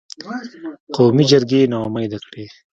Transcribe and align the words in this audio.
قومي 0.95 1.23
جرګې 1.31 1.57
یې 1.63 1.69
نا 1.71 1.77
امیده 1.87 2.19
کړې. 2.25 2.45